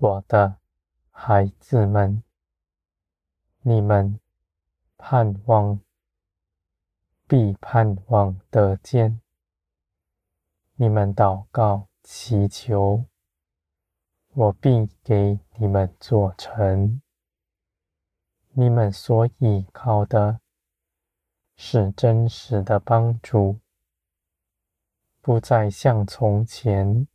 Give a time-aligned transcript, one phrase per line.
[0.00, 0.58] 我的
[1.10, 2.22] 孩子们，
[3.62, 4.20] 你们
[4.96, 5.80] 盼望，
[7.26, 9.18] 必盼望得见；
[10.76, 13.06] 你们祷告祈求，
[14.34, 17.02] 我必给你们做成。
[18.52, 20.38] 你们所倚靠的
[21.56, 23.58] 是真实的帮助，
[25.20, 27.08] 不再像从前。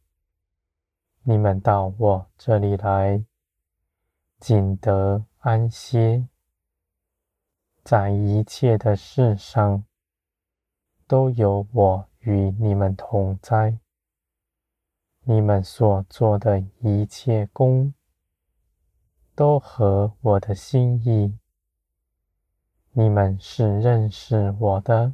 [1.25, 3.23] 你们到我这里来，
[4.39, 6.27] 仅得安歇。
[7.81, 9.85] 在一切的事上，
[11.07, 13.79] 都有我与你们同在。
[15.21, 17.93] 你们所做的一切工，
[19.33, 21.37] 都合我的心意。
[22.91, 25.13] 你们是认识我的，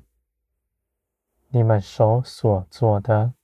[1.49, 3.35] 你们手所做的。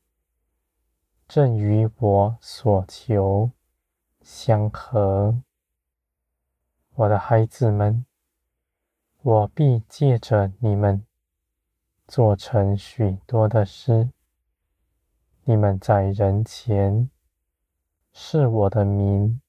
[1.28, 3.50] 正与我所求
[4.22, 5.42] 相合，
[6.94, 8.06] 我的孩子们，
[9.23, 11.03] 我必借着你们
[12.08, 14.12] 做成许多的事。
[15.46, 17.09] 你们在人前
[18.14, 19.42] 是我的名，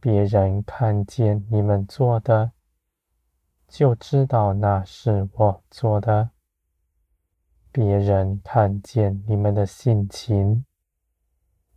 [0.00, 2.50] 别人看见你们做的，
[3.68, 6.30] 就知道那是我做的。
[7.72, 10.66] 别人看见你们的性情，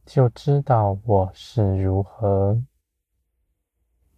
[0.05, 2.61] 就知道我是如何。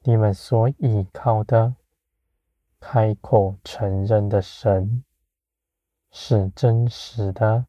[0.02, 1.76] 你们所倚靠的、
[2.80, 5.04] 开口承认的神
[6.10, 7.68] 是真实的。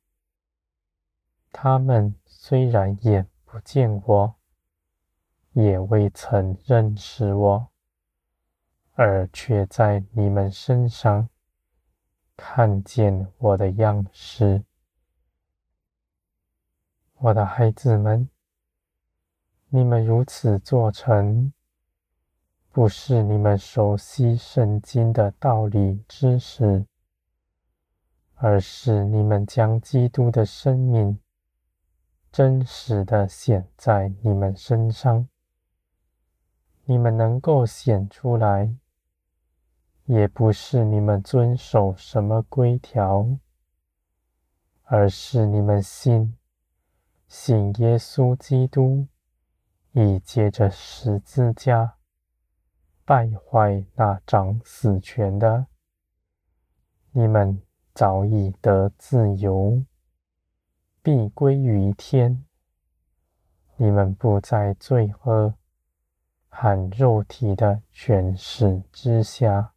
[1.52, 4.34] 他们虽然眼不见我，
[5.52, 7.68] 也未曾认识我，
[8.94, 11.28] 而却在你们身上。
[12.40, 14.62] 看见我的样式，
[17.16, 18.30] 我的孩子们，
[19.70, 21.52] 你们如此做成，
[22.70, 26.86] 不是你们熟悉圣经的道理知识，
[28.36, 31.18] 而是你们将基督的生命
[32.30, 35.28] 真实的显在你们身上，
[36.84, 38.76] 你们能够显出来。
[40.08, 43.28] 也不是你们遵守什么规条，
[44.84, 46.34] 而是你们信，
[47.26, 49.06] 信耶稣基督
[49.92, 51.96] 已借着十字架
[53.04, 55.66] 败坏那掌死权的，
[57.12, 57.60] 你们
[57.92, 59.84] 早已得自由，
[61.02, 62.46] 必归于天。
[63.76, 65.52] 你们不在罪恶
[66.48, 69.74] 和肉体的权势之下。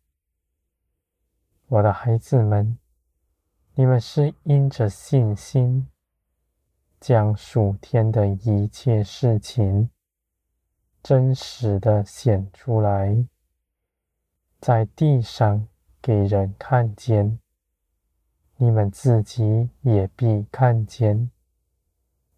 [1.71, 2.77] 我的孩子们，
[3.75, 5.87] 你们是因着信心，
[6.99, 9.89] 将属天的一切事情
[11.01, 13.25] 真实的显出来，
[14.59, 15.65] 在地上
[16.01, 17.39] 给人看见，
[18.57, 21.31] 你们自己也必看见。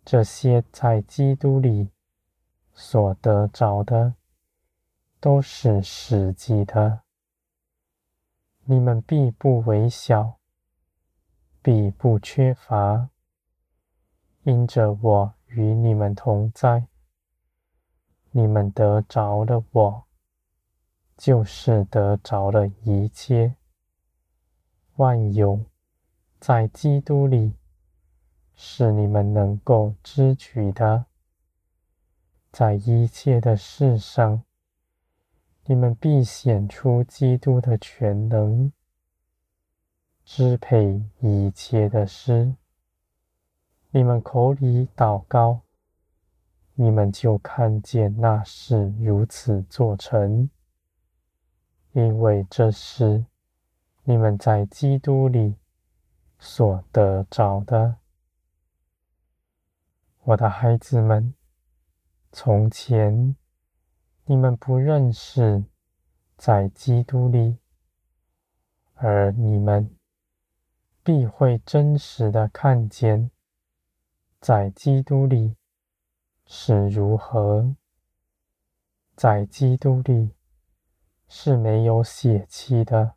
[0.06, 1.90] 这些在基督里
[2.72, 4.14] 所得着的，
[5.20, 7.03] 都是实际的。
[8.66, 10.40] 你们必不微小，
[11.62, 13.10] 必不缺乏，
[14.44, 16.88] 因着我与你们同在。
[18.32, 20.06] 你们得着了我，
[21.18, 23.58] 就是得着了一切。
[24.96, 25.66] 万有
[26.40, 27.58] 在基督里，
[28.56, 31.06] 是你们能够支取的。
[32.50, 34.46] 在一切的事上。
[35.66, 38.74] 你们必显出基督的全能，
[40.26, 42.56] 支配一切的事。
[43.92, 45.62] 你们口里祷告，
[46.74, 50.50] 你们就看见那事如此做成，
[51.94, 53.26] 因为这是
[54.04, 55.56] 你们在基督里
[56.40, 57.96] 所得着的。
[60.24, 61.34] 我的孩子们，
[62.34, 63.38] 从前。
[64.26, 65.66] 你们不认识
[66.38, 67.58] 在基督里，
[68.94, 69.94] 而你们
[71.04, 73.30] 必会真实的看见
[74.40, 75.58] 在基督里
[76.46, 77.76] 是如何。
[79.18, 80.32] 在基督里
[81.28, 83.16] 是没有血气的，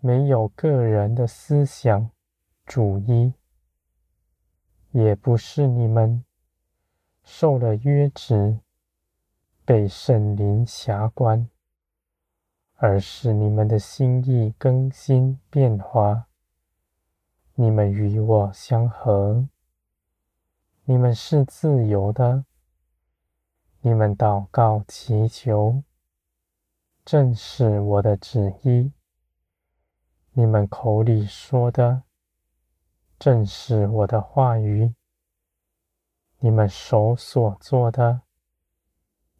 [0.00, 2.10] 没有个人的思想
[2.64, 3.34] 主义，
[4.92, 6.24] 也不是你们
[7.22, 8.58] 受了约职。
[9.66, 11.50] 被圣灵辖管，
[12.76, 16.28] 而是你们的心意更新变化。
[17.56, 19.48] 你们与我相合，
[20.84, 22.44] 你们是自由的，
[23.80, 25.82] 你们祷告祈求，
[27.04, 28.92] 正是我的旨意；
[30.30, 32.04] 你们口里说的，
[33.18, 34.94] 正是我的话语；
[36.38, 38.20] 你们手所做的，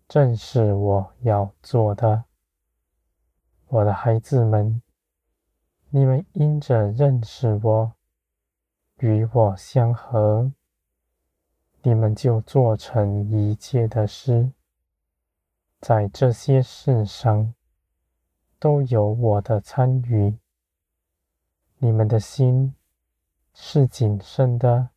[0.09, 2.25] 正是我要做的。
[3.67, 4.81] 我的孩子们，
[5.91, 7.93] 你们因着认识我，
[8.99, 10.53] 与我相合。
[11.83, 14.53] 你们就做成一切的事，
[15.81, 17.55] 在这些事上
[18.59, 20.39] 都有我的参与。
[21.79, 22.75] 你们的心
[23.55, 24.91] 是谨慎的，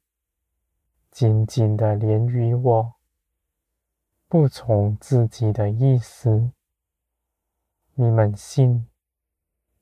[1.11, 2.93] 紧紧的连于我，
[4.31, 6.51] 不从自己的意思。
[7.95, 8.87] 你们信，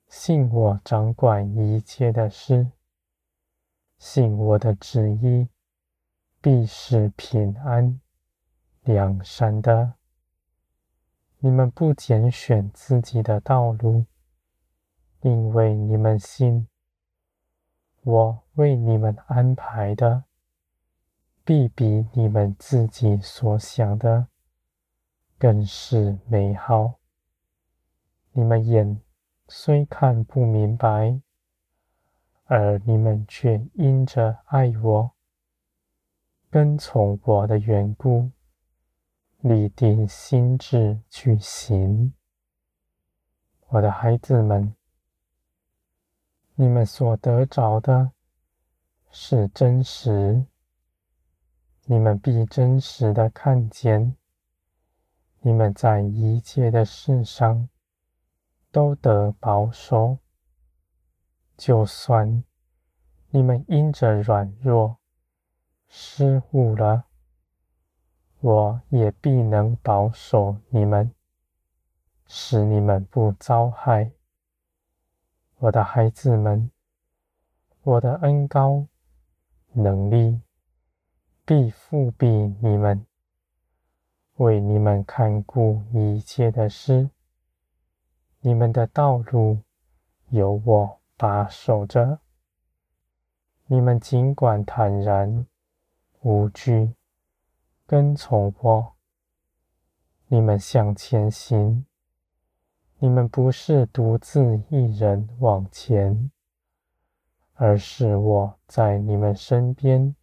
[0.08, 2.72] 信我掌管一切的事，
[3.98, 5.48] 信我的旨意。
[6.40, 8.00] 必是平安、
[8.82, 9.94] 良善的。
[11.40, 14.06] 你们不拣选自己的道路，
[15.22, 16.68] 因为你们信，
[18.02, 20.24] 我为你们安排的，
[21.44, 24.28] 必比你们自己所想的
[25.38, 26.94] 更是美好。
[28.32, 29.00] 你们眼
[29.46, 31.20] 虽看不明白，
[32.46, 35.10] 而你们却因着爱我。
[36.50, 38.30] 跟从我的缘故，
[39.40, 42.14] 立定心智去行。
[43.68, 44.74] 我的孩子们，
[46.54, 48.12] 你们所得着的
[49.10, 50.46] 是真实，
[51.84, 54.16] 你们必真实的看见，
[55.40, 57.68] 你们在一切的事上
[58.70, 60.18] 都得保守，
[61.56, 62.44] 就算
[63.30, 64.98] 你们因着软弱。
[65.90, 67.04] 失误了，
[68.40, 71.14] 我也必能保守你们，
[72.26, 74.12] 使你们不遭害。
[75.60, 76.70] 我的孩子们，
[77.82, 78.86] 我的恩高
[79.72, 80.42] 能力
[81.46, 82.28] 必复庇
[82.60, 83.06] 你们，
[84.38, 87.10] 为你们看顾一切的事。
[88.40, 89.58] 你们的道路
[90.30, 92.20] 由我把守着，
[93.66, 95.46] 你们尽管坦然。
[96.22, 96.94] 无惧，
[97.86, 98.92] 跟从我。
[100.26, 101.86] 你们向前行，
[102.98, 106.30] 你们不是独自一人往前，
[107.54, 110.14] 而是我在你们身边，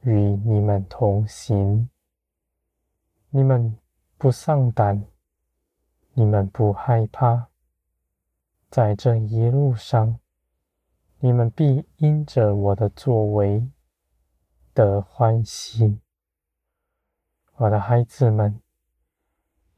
[0.00, 1.88] 与你们同行。
[3.30, 3.76] 你们
[4.16, 5.04] 不丧胆，
[6.14, 7.48] 你们不害怕，
[8.70, 10.18] 在这一路上，
[11.18, 13.68] 你们必因着我的作为。
[14.72, 16.00] 得欢喜，
[17.54, 18.60] 我的孩子们，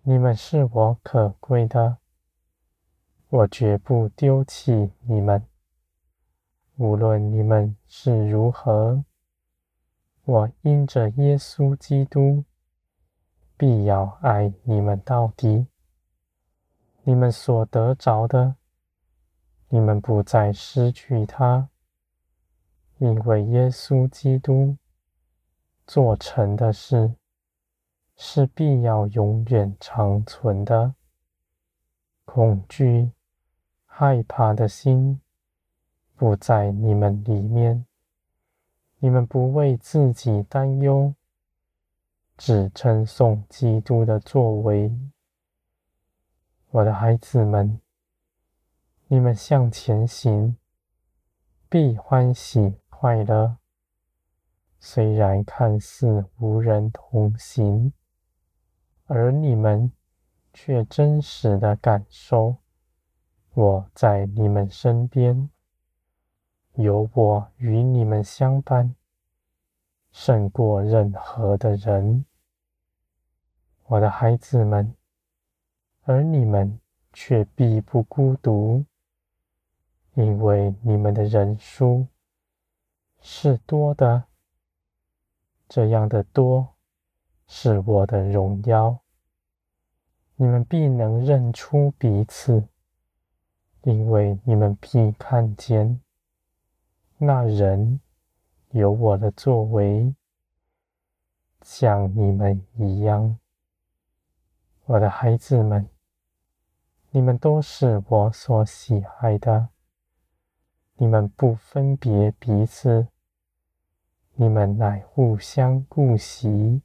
[0.02, 1.98] 你们是我可贵的，
[3.28, 5.46] 我绝不丢弃你们。
[6.78, 9.04] 无论你们是如何，
[10.24, 12.42] 我因着耶稣基督，
[13.58, 15.66] 必要爱你们到底。
[17.02, 18.54] 你们所得着的，
[19.68, 21.68] 你们不再失去它，
[22.98, 24.78] 因为耶稣基督。
[25.86, 27.14] 做成的事
[28.14, 30.94] 是必要永远长存的。
[32.26, 33.12] 恐惧、
[33.86, 35.18] 害怕的心
[36.14, 37.86] 不在你们里面，
[38.98, 41.14] 你们不为自己担忧，
[42.38, 44.96] 只称颂基督的作为。
[46.70, 47.80] 我的孩子们，
[49.08, 50.56] 你们向前行，
[51.68, 53.56] 必欢喜快乐。
[54.78, 57.92] 虽然看似无人同行，
[59.06, 59.90] 而你们
[60.52, 62.58] 却真实的感受
[63.54, 65.50] 我在你们身边，
[66.74, 68.94] 有我与你们相伴，
[70.12, 72.24] 胜过任何的人。
[73.90, 74.94] 我的孩子们，
[76.02, 76.78] 而你们
[77.14, 78.84] 却必不孤独，
[80.12, 82.06] 因为你们的人数
[83.22, 84.24] 是多的。
[85.70, 86.74] 这样的多
[87.46, 88.98] 是我的荣耀，
[90.36, 92.68] 你们必能认出彼此，
[93.84, 95.98] 因为你们必看见
[97.16, 98.00] 那人
[98.72, 100.14] 有我的作为，
[101.62, 103.38] 像你们一样。
[104.88, 105.86] 我的孩子们，
[107.10, 109.68] 你们都是我所喜爱的，
[110.94, 113.08] 你们不分别彼此。
[114.32, 116.80] 你们乃互相顾惜，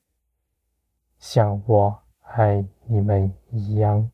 [1.18, 4.12] 像我爱你们一样。